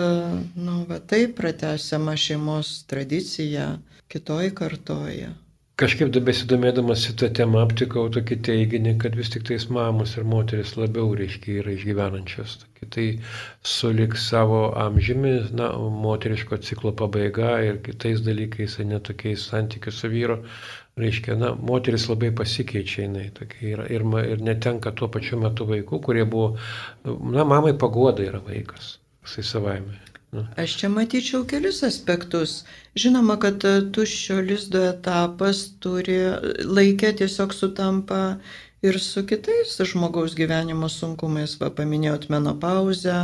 [0.60, 3.78] nu, va taip pratęsiama šeimos tradicija
[4.12, 5.32] kitoj kartoje.
[5.79, 10.73] Kažkaip da besidomėdamas šitą temą aptikau tokį teiginį, kad vis tik tais mamos ir moteris
[10.75, 12.55] labiau, reiškia, yra išgyvenančios.
[12.95, 13.05] Tai
[13.73, 15.69] sulik savo amžiumi, na,
[16.07, 20.39] moteriško ciklo pabaiga ir kitais dalykais, netokiais santykiais su vyru,
[20.99, 26.03] reiškia, na, moteris labai pasikeičia jinai tokia yra ir, ir netenka tuo pačiu metu vaikų,
[26.09, 26.51] kurie buvo,
[27.07, 30.09] na, mamai pagoda yra vaikas, jisai savaime.
[30.61, 32.63] Aš čia matyčiau kelis aspektus.
[32.95, 36.17] Žinoma, kad e, tuščio lizdo etapas turi
[36.65, 38.37] laikę tiesiog sutampa
[38.85, 41.55] ir su kitais žmogaus gyvenimo sunkumais.
[41.59, 43.15] Va, paminėjot menopauzę,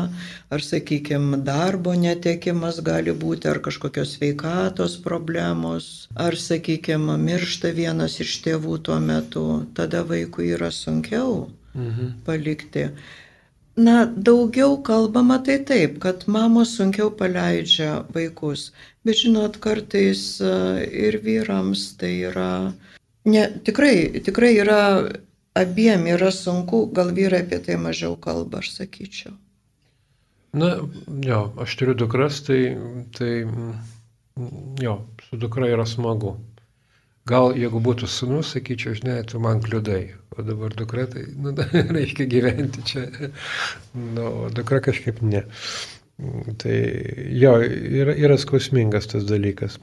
[0.50, 8.34] ar, sakykime, darbo netekimas gali būti, ar kažkokios sveikatos problemos, ar, sakykime, miršta vienas iš
[8.48, 9.46] tėvų tuo metu.
[9.78, 12.24] Tada vaikui yra sunkiau Mhm.
[12.26, 12.90] palikti.
[13.76, 18.70] Na, daugiau kalbama tai taip, kad mamos sunkiau paleidžia vaikus,
[19.04, 20.52] bet žinot, kartais e,
[21.08, 22.52] ir vyrams tai yra,
[23.28, 24.80] ne, tikrai, tikrai yra,
[25.60, 29.36] abiem yra sunku, gal vyrai apie tai mažiau kalba, aš sakyčiau.
[30.56, 30.72] Na,
[31.28, 32.62] jo, aš turiu dukras, tai,
[33.18, 33.44] tai
[34.80, 36.38] jo, su dukra yra smagu.
[37.30, 41.56] Gal jeigu būtų sunus, sakyčiau, žinai, tu man kliudai, o dabar dukra, tai, nu,
[41.98, 43.08] reikia gyventi čia.
[43.96, 45.42] Nu, o dukra kažkaip ne.
[46.62, 46.76] Tai
[47.42, 47.56] jo,
[48.04, 49.80] yra, yra skausmingas tas dalykas.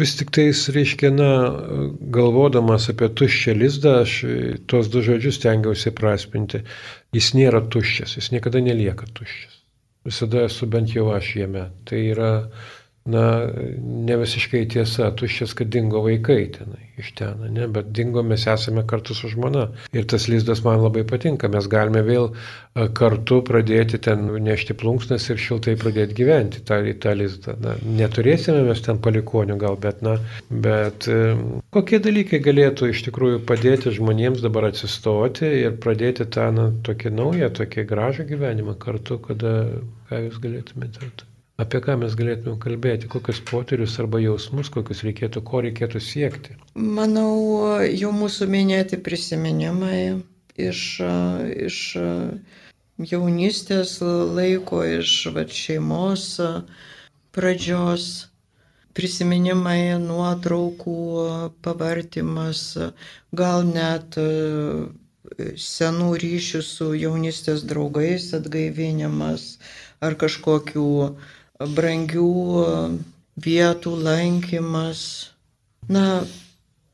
[0.00, 1.28] Vis tik tais, reiškia, na,
[2.16, 4.16] galvodamas apie tuščią lizdą, aš
[4.68, 6.64] tuos du žodžius tengiausi praspinti.
[7.16, 9.58] Jis nėra tuščias, jis niekada nelieka tuščias
[10.08, 11.64] visada esu bent jau aš jame.
[11.88, 12.32] Tai yra,
[13.08, 13.24] na,
[14.08, 18.82] ne visiškai tiesa, tuščias, kad dingo vaikai tenai iš ten, ne, bet dingo mes esame
[18.90, 19.68] kartu su žmona.
[19.96, 22.28] Ir tas lizdas man labai patinka, mes galime vėl
[22.98, 27.56] kartu pradėti ten nešti plunksnas ir šiltai pradėti gyventi tą, tą lizdą.
[27.62, 30.18] Na, neturėsime mes ten palikonių gal, bet, na,
[30.50, 31.36] bet e,
[31.74, 37.52] kokie dalykai galėtų iš tikrųjų padėti žmonėms dabar atsistoti ir pradėti tą, na, tokį naują,
[37.62, 39.58] tokį gražų gyvenimą kartu, kada,
[40.10, 41.12] ką jūs galėtumėte?
[41.58, 46.52] Apie ką mes galėtume kalbėti, kokius potyrius arba jausmus, kokius reikėtų, ko reikėtų siekti.
[46.78, 47.32] Manau,
[47.90, 50.20] jau mūsų minėti prisiminimai
[50.54, 50.82] iš,
[51.66, 51.78] iš
[53.10, 53.96] jaunystės
[54.38, 56.28] laiko, iš vat, šeimos
[57.34, 58.06] pradžios,
[58.94, 60.96] prisiminimai, nuotraukų
[61.66, 62.62] pavartimas,
[63.42, 64.28] gal net e,
[65.66, 69.48] senų ryšių su jaunystės draugais atgaivinimas
[70.02, 70.86] ar kažkokių
[71.58, 72.28] brangių
[73.44, 75.00] vietų lankymas.
[75.88, 76.24] Na,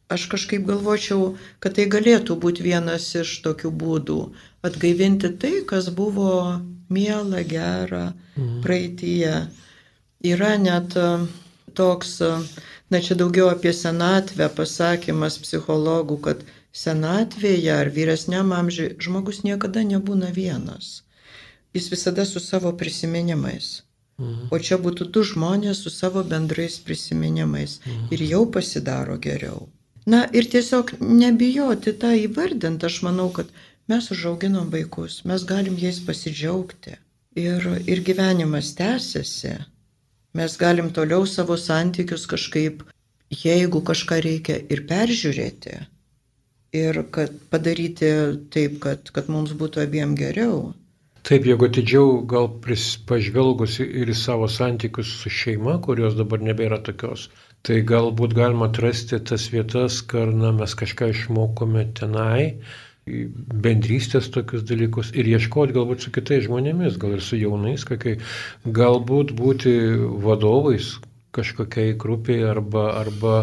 [0.08, 4.18] aš kažkaip galvočiau, kad tai galėtų būti vienas iš tokių būdų-
[4.68, 8.12] atgaivinti tai, kas buvo miela, gera
[8.62, 9.48] praeitie.
[10.24, 11.26] Yra net e,
[11.74, 12.30] toks, e,
[12.90, 20.32] na čia daugiau apie senatvę pasakymas psichologų, kad senatvėje ar vyresniam amžiui žmogus niekada nebūna
[20.32, 21.02] vienas.
[21.74, 23.82] Jis visada su savo prisiminimais.
[24.18, 24.48] Mhm.
[24.54, 27.80] O čia būtų du žmonės su savo bendrais prisiminimais.
[28.14, 29.68] Ir jau pasidaro geriau.
[30.06, 33.48] Na ir tiesiog nebijoti tą įvardinti, aš manau, kad
[33.88, 36.98] mes užauginom vaikus, mes galim jais pasidžiaugti.
[37.34, 39.56] Ir, ir gyvenimas tęsiasi.
[40.34, 42.84] Mes galim toliau savo santykius kažkaip,
[43.30, 45.74] jeigu kažką reikia ir peržiūrėti.
[46.74, 48.10] Ir kad padaryti
[48.54, 50.74] taip, kad, kad mums būtų abiem geriau.
[51.24, 52.50] Taip, jeigu atidžiau gal
[53.08, 57.30] pažvelgus ir į savo santykius su šeima, kurios dabar nebėra tokios,
[57.64, 62.42] tai galbūt galima atrasti tas vietas, kur na, mes kažką išmokome tenai,
[63.06, 68.20] bendrystės tokius dalykus ir ieškoti galbūt su kitais žmonėmis, gal ir su jaunais, kokiai,
[68.80, 69.74] galbūt būti
[70.28, 70.94] vadovais,
[71.34, 73.34] kažkokiai grupiai arba, arba,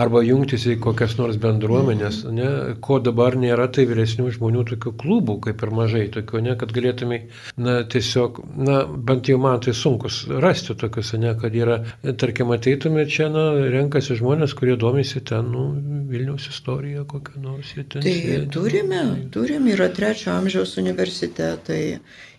[0.00, 2.22] arba jungtis į kokias nors bendruomenės.
[2.36, 2.50] Ne?
[2.84, 6.56] Ko dabar nėra, tai vyresnių žmonių tokių klubų, kaip ir mažai tokių, ne?
[6.60, 7.20] kad galėtumai,
[7.60, 11.80] na, tiesiog, na, bent jau man tai sunkus rasti tokius, ne, kad yra,
[12.20, 15.66] tarkim, ateitume čia, na, renkasi žmonės, kurie domisi ten, nu,
[16.10, 17.72] Vilniaus istorija kokią nors.
[17.90, 18.38] Tai sėdė.
[18.52, 21.82] turime, turime, yra trečio amžiaus universitetai,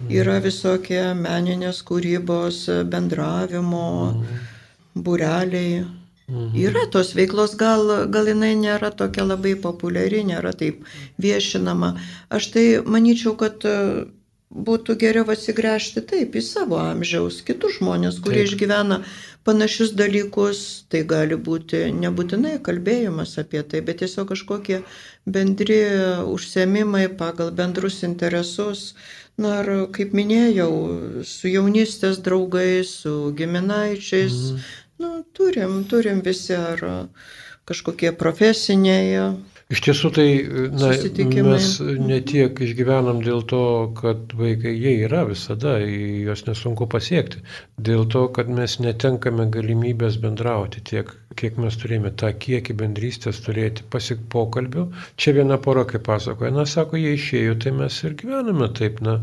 [0.09, 0.45] yra mhm.
[0.45, 3.91] visokie meninės kūrybos, bendravimo.
[4.11, 4.50] Mm
[4.95, 5.85] bureliai.
[6.31, 6.55] Mhm.
[6.55, 10.85] Yra tos veiklos, gal, gal jinai nėra tokia labai populiari, nėra taip
[11.19, 11.97] viešinama.
[12.31, 13.75] Aš tai manyčiau, kad e,
[14.51, 18.53] būtų geriau atsigręžti taip į savo amžiaus, kitus žmonės, kurie taip.
[18.53, 19.01] išgyvena
[19.43, 20.85] panašius dalykus.
[20.91, 24.83] Tai gali būti nebūtinai kalbėjimas apie tai, bet tiesiog kažkokie
[25.25, 25.81] bendri
[26.31, 28.93] užsiemimai pagal bendrus interesus.
[29.41, 30.71] Na ir kaip minėjau,
[31.25, 34.65] su jaunystės draugais, su giminaičiais, mhm.
[35.01, 36.85] Nu, turim, turim visi ar
[37.69, 39.31] kažkokie profesiniai
[39.71, 40.25] Iš tiesų tai
[40.75, 40.89] na,
[41.47, 43.61] mes ne tiek išgyvenam dėl to,
[43.95, 47.39] kad vaikai jie yra visada, juos nesunku pasiekti.
[47.89, 53.87] Dėl to, kad mes netenkame galimybės bendrauti tiek, kiek mes turėjome tą kiekį bendrystės turėti
[53.95, 54.89] pasik pokalbių.
[55.15, 59.21] Čia viena pora, kaip pasakoja, na, sako, jie išėjo, tai mes ir gyvename taip, na,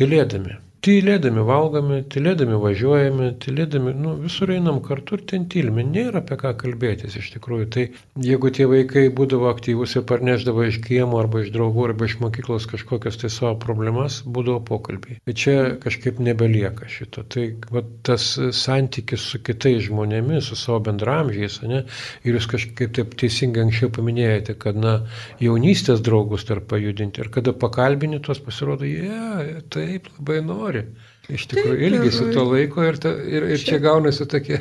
[0.00, 0.58] tylėdami.
[0.84, 6.50] Tylėdami valgome, tylėdami važiuojame, tylėdami, nu, visur einam kartu ir ten tylime, nėra apie ką
[6.60, 7.68] kalbėtis iš tikrųjų.
[7.72, 7.84] Tai
[8.20, 12.66] jeigu tie vaikai būdavo aktyvus ir parneždavo iš kiemo arba iš draugų arba iš mokyklos
[12.68, 15.16] kažkokias tai savo problemas, būdavo pokalbiai.
[15.24, 17.24] Bet čia kažkaip nebelieka šito.
[17.32, 18.28] Tai va, tas
[18.60, 21.80] santykis su kitais žmonėmis, su savo bendramžiais, ne,
[22.28, 24.98] ir jūs kažkaip taip teisingai anksčiau paminėjote, kad, na,
[25.40, 30.84] jaunystės draugus tarp pajudinti ir kada pakalbini tuos pasirodo, jie yeah, taip labai nori nori.
[31.32, 34.58] Iš tikrųjų, Taip, ilgisi to laiko ir, ta, ir, ir čia gaunasi tokie...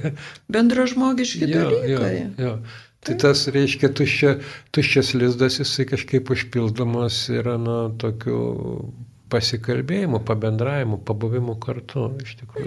[0.53, 2.13] Bendražmogiški jo, dalykai.
[2.37, 2.53] Jo, jo.
[3.03, 4.37] Tai tas reiškia tuščia,
[4.71, 8.37] tuščias lizdas, jisai kažkaip užpildomas yra na, tokiu
[9.33, 12.07] pasikalbėjimu, pabendravimu, pabuvimu kartu.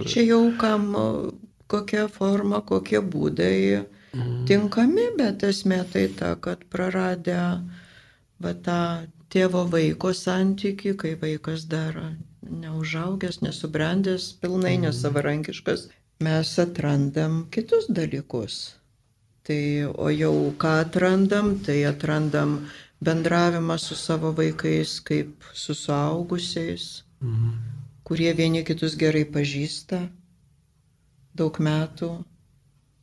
[0.04, 0.90] Čia jau kam
[1.72, 4.44] kokia forma, kokie būdai mm.
[4.50, 7.40] tinkami, bet esmė tai ta, kad praradę
[8.44, 8.80] va, tą
[9.32, 11.96] tėvo vaiko santyki, kai vaikas dar
[12.50, 14.86] neužaugęs, nesubrendęs, pilnai mhm.
[14.86, 15.88] nesavarankiškas,
[16.20, 18.76] mes atrandam kitus dalykus.
[19.46, 19.62] Tai,
[19.94, 22.58] o jau ką atrandam, tai atrandam
[23.00, 27.52] bendravimą su savo vaikais kaip su suaugusiais, mhm.
[28.02, 30.00] kurie vieni kitus gerai pažįsta,
[31.36, 32.10] daug metų,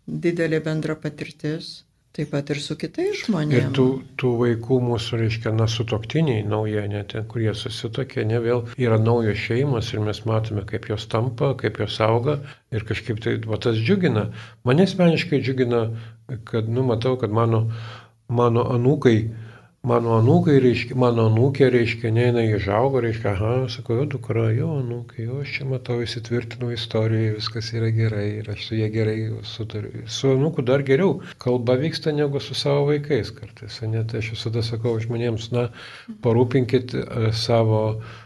[0.08, 1.84] didelė bendra patirtis.
[2.14, 3.56] Taip pat ir su kitais žmonėmis.
[3.58, 3.86] Ir tų,
[4.22, 9.90] tų vaikų mūsų, reiškia, na, sutoktiniai nauja, net kurie susitokė, ne vėl yra naujos šeimos
[9.96, 12.36] ir mes matome, kaip jos tampa, kaip jos auga
[12.70, 14.28] ir kažkaip tai, va, tas džiugina.
[14.62, 15.82] Mane asmeniškai džiugina,
[16.52, 17.64] kad, nu, matau, kad mano,
[18.30, 19.18] mano anūkai,
[19.84, 24.70] mano anūkai, reiškia, mano anūkė, reiškia, ne, jinai išaugo, reiškia, aha, sakau, jo dukra, jo
[24.80, 29.18] anūkai, jo aš čia matau, įsitvirtinau istorijoje, viskas yra gerai ir aš su jie gerai
[29.44, 30.06] sutariu.
[30.08, 33.82] Su anūku dar geriau, kalba vyksta negu su savo vaikais kartais.
[33.92, 35.66] Net aš visada sakau žmonėms, na,
[36.24, 37.82] parūpinkit e, savo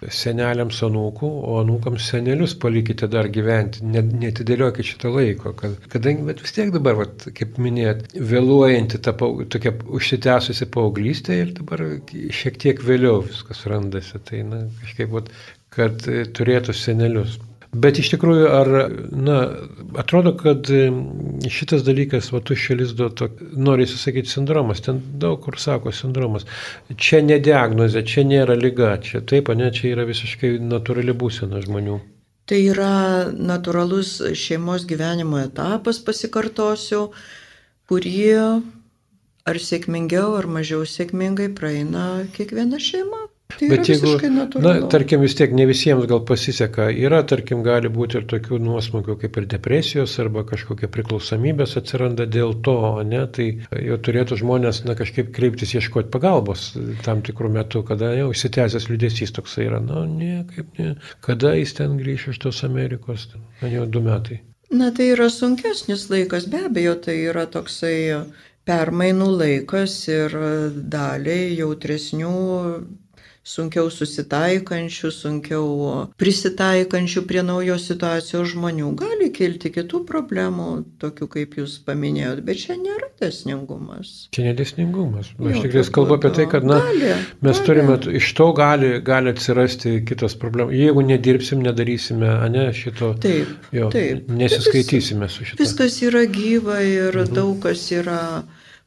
[0.05, 6.53] seneliams anūkų, o anūkams senelius palikite dar gyventi, netidėliokit šitą laiko, kad, kadangi, bet vis
[6.53, 11.83] tiek dabar, vat, kaip minėjot, vėluojanti ta tokia užsitęsusi paauglystė ir dabar
[12.35, 14.21] šiek tiek vėliau viskas randasi.
[14.27, 15.31] Tai na, kažkaip, vat,
[15.73, 17.39] kad e, turėtų senelius.
[17.77, 18.69] Bet iš tikrųjų, ar,
[19.11, 19.37] na,
[19.99, 20.87] atrodo, kad e,
[21.51, 23.09] šitas dalykas, va, tuščio lizdo,
[23.59, 26.47] nori susakyti sindromas, ten daug kur sako sindromas.
[26.95, 31.99] Čia ne diagnozė, čia nėra lyga, čia taip, ne, čia yra visiškai natūrali būsena žmonių.
[32.47, 37.09] Tai yra natūralus šeimos gyvenimo etapas, pasikartosiu,
[37.91, 38.27] kurį
[39.47, 43.27] ar sėkmingiau, ar mažiau sėkmingai praeina kiekviena šeima.
[43.47, 44.17] Tai Bet jeigu,
[44.59, 49.15] na, tarkim, vis tiek ne visiems gal pasiseka, yra, tarkim, gali būti ir tokių nuosmukių
[49.21, 52.75] kaip ir depresijos arba kažkokia priklausomybės atsiranda dėl to,
[53.07, 53.47] ne, tai
[53.87, 56.73] jau turėtų žmonės, na, kažkaip kreiptis ieškoti pagalbos
[57.07, 60.93] tam tikrų metų, kada jau įsitęsęs liūdėsys toksai yra, na, ne, kaip ne,
[61.23, 64.43] kada jis ten grįš iš tos Amerikos, ten, jau du metai.
[64.69, 67.95] Na, tai yra sunkesnis laikas, be abejo, tai yra toksai
[68.67, 70.37] permainų laikas ir
[70.97, 72.35] daliai jautresnių
[73.47, 75.67] sunkiau susitaikančių, sunkiau
[76.19, 78.91] prisitaikančių prie naujos situacijos žmonių.
[78.99, 80.67] Gali kilti kitų problemų,
[81.01, 84.27] tokių kaip jūs paminėjot, bet čia nėra desningumas.
[84.35, 85.31] Čia nedesningumas.
[85.39, 87.13] Aš tikrai kalbu apie tai, kad na, gali,
[87.45, 87.67] mes gali.
[87.69, 90.75] turime, iš to gali, gali atsirasti kitos problemos.
[90.75, 94.27] Jeigu nedirbsim, nedarysime, ne, šito, taip, jo, taip.
[94.27, 95.63] nesiskaitysime su šito.
[95.63, 97.35] Viskas yra gyva ir mhm.
[97.37, 98.21] daug kas yra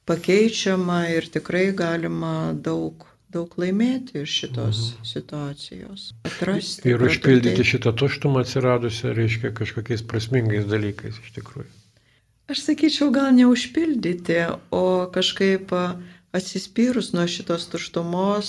[0.08, 5.04] pakeičiama ir tikrai galima daug daug laimėti iš šitos mhm.
[5.06, 6.06] situacijos.
[6.26, 6.90] Atrasti.
[6.90, 11.68] Ir užpildyti šitą tuštumą atsiradusią, reiškia, kažkokiais prasmingais dalykais iš tikrųjų.
[12.50, 14.40] Aš sakyčiau, gal neužpildyti,
[14.74, 15.70] o kažkaip
[16.34, 18.48] atsispyrus nuo šitos tuštumos,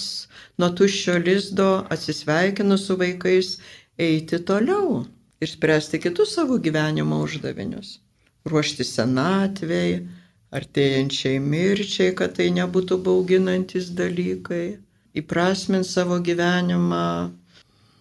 [0.58, 3.60] nuo tuščio lizdo, atsisveikinus su vaikais,
[4.02, 5.04] eiti toliau
[5.42, 8.00] ir spręsti kitus savo gyvenimo uždavinius.
[8.50, 10.02] Ruošti senatvėjai,
[10.56, 14.80] artėjančiai mirčiai, kad tai nebūtų bauginantis dalykai,
[15.18, 17.06] įprasmint savo gyvenimą,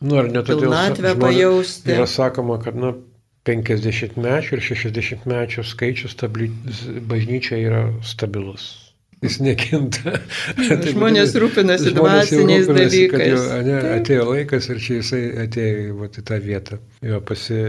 [0.03, 1.95] nu, ar ne todėl pilnatvę pajausti.
[1.95, 2.95] Yra sakoma, kad na,
[3.49, 6.17] 50 mečių ir 60 mečių skaičius
[7.09, 8.90] bažnyčia yra stabilus
[9.25, 10.15] jis nekinta.
[10.93, 13.45] žmonės rūpinasi dvasiniais rūpinasi, dalykais.
[13.45, 16.81] Jau, ne, atėjo laikas ir čia jisai atėjo vat, į tą vietą.
[17.07, 17.61] Jo, pasi...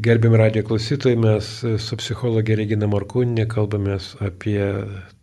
[0.00, 1.52] Gerbim radijo klausytojai, mes
[1.82, 4.60] su psichologė Regina Markūninė kalbamės apie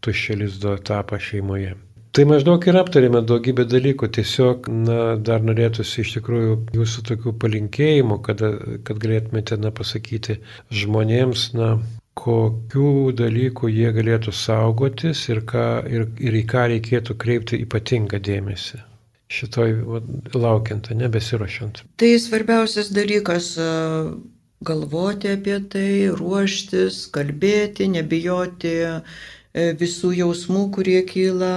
[0.06, 1.76] tuščializdo etapą šeimoje.
[2.18, 8.18] Tai maždaug ir aptarėme daugybę dalykų, tiesiog, na, dar norėtųsi iš tikrųjų jūsų tokių palinkėjimų,
[8.26, 8.42] kad,
[8.88, 10.40] kad galėtumėte, na, pasakyti
[10.74, 11.76] žmonėms, na,
[12.18, 18.82] kokių dalykų jie galėtų saugotis ir, ką, ir, ir į ką reikėtų kreipti ypatingą dėmesį.
[19.38, 19.74] Šitoj
[20.36, 21.84] laukiant, nebesirošiant.
[22.00, 23.50] Tai svarbiausias dalykas
[24.68, 28.74] galvoti apie tai, ruoštis, kalbėti, nebijoti
[29.82, 31.54] visų jausmų, kurie kyla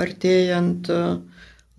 [0.00, 0.88] artėjant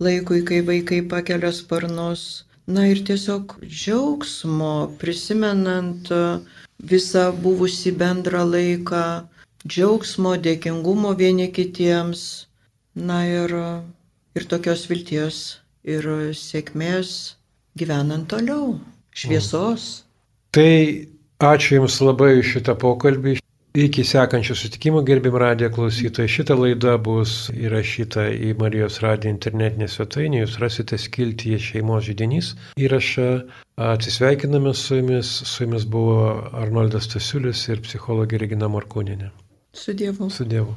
[0.02, 2.44] laikui, kai vaikai pakelia sparnus.
[2.70, 9.02] Na ir tiesiog džiaugsmo, prisimenant uh, visą buvusi bendrą laiką,
[9.66, 12.46] džiaugsmo, dėkingumo vieni kitiems,
[12.94, 13.54] na ir,
[14.36, 15.38] ir tokios vilties
[15.86, 17.36] ir sėkmės
[17.78, 18.76] gyvenant toliau,
[19.14, 20.04] šviesos.
[20.52, 20.72] Tai
[21.42, 23.38] ačiū Jums labai šitą pokalbį.
[23.72, 30.42] Iki sekančių sutikimų, gerbim radijo klausytojai, šita laida bus įrašyta į Marijos radijo internetinę svetainę,
[30.42, 32.52] jūs rasite skiltyje šeimos žydinys.
[32.76, 33.30] Įrašą
[33.80, 36.18] atsisveikiname su jumis, su jumis buvo
[36.52, 39.32] Arnoldas Tasiulis ir psichologė Regina Markūninė.
[39.72, 40.28] Su Dievu.
[40.28, 40.76] Su Dievu.